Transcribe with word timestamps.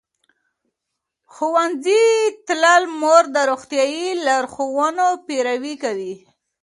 ښوونځې 1.33 2.03
تللې 2.47 2.91
مور 3.01 3.23
د 3.35 3.37
روغتیايي 3.49 4.07
لارښوونو 4.25 5.05
پیروي 5.25 5.75
کوي. 5.83 6.15